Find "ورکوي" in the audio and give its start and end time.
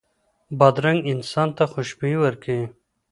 2.19-2.65